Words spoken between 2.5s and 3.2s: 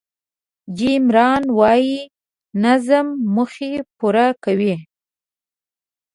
نظم